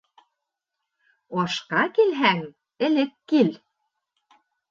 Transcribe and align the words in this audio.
Ашҡа 1.41 1.83
килһәң, 1.99 2.41
элек 2.89 3.13
кил 3.35 3.53